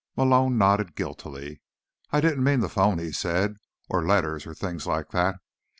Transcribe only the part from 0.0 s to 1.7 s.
Malone nodded guiltily.